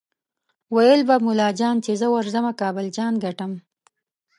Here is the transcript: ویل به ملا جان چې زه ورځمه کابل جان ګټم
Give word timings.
ویل 0.75 1.01
به 1.07 1.15
ملا 1.25 1.49
جان 1.59 1.75
چې 1.85 1.91
زه 2.01 2.07
ورځمه 2.15 2.51
کابل 2.61 2.85
جان 2.97 3.13
ګټم 3.23 3.51